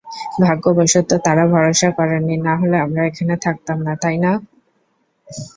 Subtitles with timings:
[0.43, 4.31] ভাগ্যবশত তারা ভরসা করেনি, নাহলে আমরা এখানে থাকতাম না, তাই না?